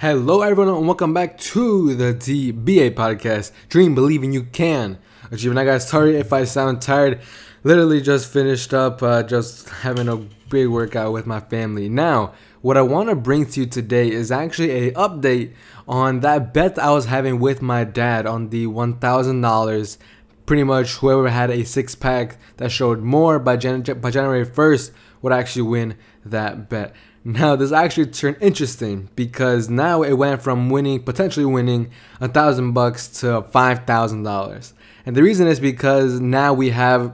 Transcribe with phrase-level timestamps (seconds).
[0.00, 3.52] Hello, everyone, and welcome back to the DBA podcast.
[3.68, 4.98] Dream, believing you can
[5.30, 5.50] achieve.
[5.50, 7.20] And I guys, sorry if I sound tired.
[7.64, 10.16] Literally just finished up, uh, just having a
[10.48, 11.90] big workout with my family.
[11.90, 12.32] Now,
[12.62, 15.52] what I want to bring to you today is actually a update
[15.86, 19.98] on that bet I was having with my dad on the one thousand dollars.
[20.46, 24.92] Pretty much, whoever had a six pack that showed more by, Jan- by January first
[25.20, 26.94] would actually win that bet.
[27.22, 32.72] Now this actually turned interesting because now it went from winning, potentially winning a thousand
[32.72, 34.72] bucks to five thousand dollars.
[35.04, 37.12] And the reason is because now we have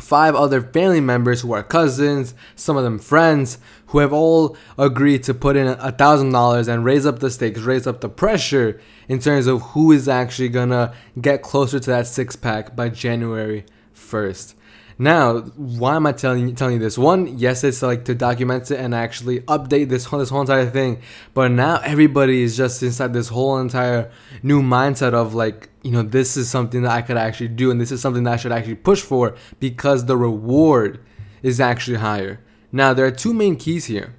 [0.00, 5.22] five other family members who are cousins, some of them friends, who have all agreed
[5.24, 8.80] to put in a thousand dollars and raise up the stakes, raise up the pressure
[9.08, 13.64] in terms of who is actually gonna get closer to that six pack by January
[13.94, 14.54] 1st.
[15.00, 16.98] Now, why am I telling you, telling you this?
[16.98, 20.68] One, yes, it's like to document it and actually update this whole, this whole entire
[20.68, 21.00] thing.
[21.34, 24.10] But now everybody is just inside this whole entire
[24.42, 27.80] new mindset of like, you know, this is something that I could actually do and
[27.80, 31.00] this is something that I should actually push for because the reward
[31.44, 32.40] is actually higher.
[32.72, 34.14] Now, there are two main keys here.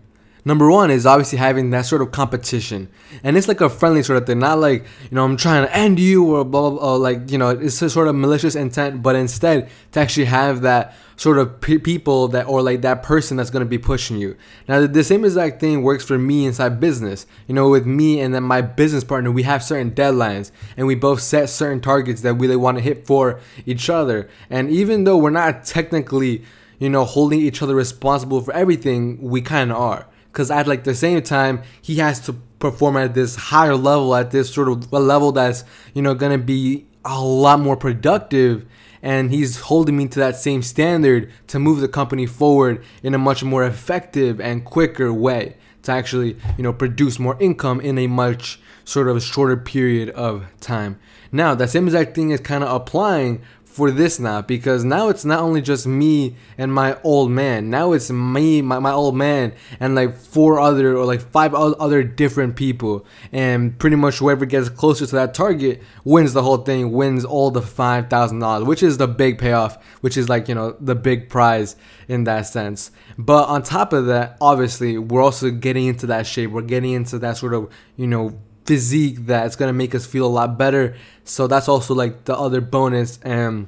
[0.46, 2.90] Number one is obviously having that sort of competition,
[3.24, 5.76] and it's like a friendly sort of thing, not like you know I'm trying to
[5.76, 9.04] end you or blah blah, blah like you know it's a sort of malicious intent,
[9.04, 13.36] but instead to actually have that sort of pe- people that or like that person
[13.36, 14.38] that's going to be pushing you.
[14.68, 17.26] Now the same exact thing works for me inside business.
[17.48, 20.96] You know, with me and then my business partner, we have certain deadlines and we
[20.96, 24.30] both set certain targets that we really want to hit for each other.
[24.50, 26.44] And even though we're not technically
[26.80, 30.84] you know holding each other responsible for everything, we kind of are because at like
[30.84, 34.92] the same time he has to perform at this higher level at this sort of
[34.92, 35.64] a level that's
[35.94, 38.66] you know gonna be a lot more productive.
[39.02, 43.18] And he's holding me to that same standard to move the company forward in a
[43.18, 48.08] much more effective and quicker way to actually you know produce more income in a
[48.08, 51.00] much sort of shorter period of time.
[51.32, 53.42] Now that same exact thing is kind of applying
[53.80, 57.70] for this now because now it's not only just me and my old man.
[57.70, 62.04] Now it's me, my, my old man, and like four other or like five other
[62.04, 63.06] different people.
[63.32, 67.52] And pretty much whoever gets closer to that target wins the whole thing, wins all
[67.52, 71.78] the $5,000, which is the big payoff, which is like, you know, the big prize
[72.10, 72.92] in that sense.
[73.18, 76.52] But on top of that, obviously, we're also getting into that shape.
[76.52, 78.38] We're getting into that sort of, you know,
[78.70, 80.96] physique that's gonna make us feel a lot better.
[81.24, 83.66] So that's also like the other bonus and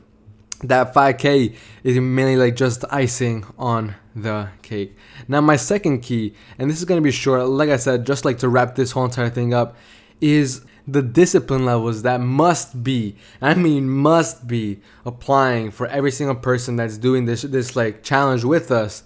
[0.63, 4.95] that 5k is mainly like just icing on the cake.
[5.27, 8.37] Now my second key, and this is gonna be short, like I said, just like
[8.39, 9.75] to wrap this whole entire thing up,
[10.21, 16.35] is the discipline levels that must be, I mean must be applying for every single
[16.35, 19.01] person that's doing this this like challenge with us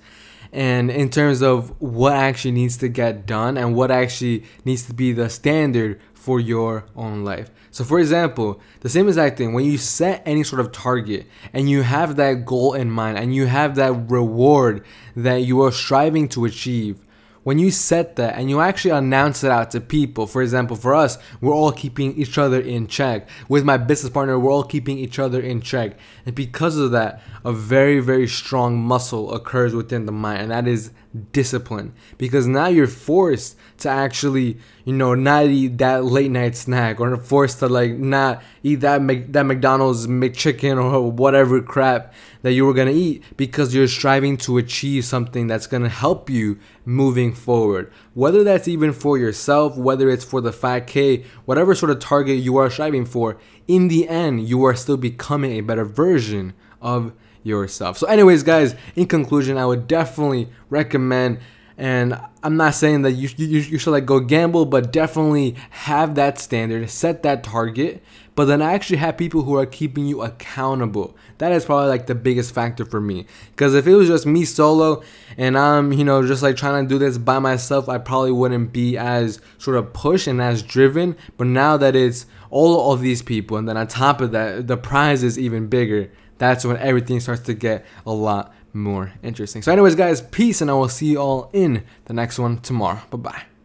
[0.55, 4.93] and in terms of what actually needs to get done and what actually needs to
[4.93, 7.51] be the standard for your own life.
[7.71, 11.69] So, for example, the same exact thing when you set any sort of target and
[11.69, 14.85] you have that goal in mind and you have that reward
[15.17, 17.04] that you are striving to achieve,
[17.45, 20.95] when you set that and you actually announce it out to people, for example, for
[20.95, 23.29] us, we're all keeping each other in check.
[23.47, 25.95] With my business partner, we're all keeping each other in check.
[26.25, 30.67] And because of that, a very, very strong muscle occurs within the mind, and that
[30.67, 30.89] is
[31.31, 31.93] discipline.
[32.17, 37.17] Because now you're forced to actually, you know, not eat that late night snack or
[37.17, 42.65] forced to like not eat that Mac- that McDonald's McChicken or whatever crap that you
[42.65, 47.91] were gonna eat because you're striving to achieve something that's gonna help you moving forward.
[48.13, 52.57] Whether that's even for yourself, whether it's for the 5K, whatever sort of target you
[52.57, 53.37] are striving for,
[53.67, 57.13] in the end, you are still becoming a better version of
[57.45, 57.97] yourself.
[57.97, 61.39] So, anyways, guys, in conclusion, I would definitely recommend.
[61.77, 66.15] And I'm not saying that you, you, you should like go gamble, but definitely have
[66.15, 68.01] that standard, set that target,
[68.35, 71.15] but then I actually have people who are keeping you accountable.
[71.37, 73.25] That is probably like the biggest factor for me.
[73.51, 75.03] Because if it was just me solo
[75.37, 78.73] and I'm, you know, just like trying to do this by myself, I probably wouldn't
[78.73, 81.15] be as sort of pushed and as driven.
[81.37, 84.77] But now that it's all of these people, and then on top of that, the
[84.77, 89.61] prize is even bigger that's when everything starts to get a lot more interesting.
[89.61, 93.01] So, anyways, guys, peace, and I will see you all in the next one tomorrow.
[93.09, 93.45] Bye bye.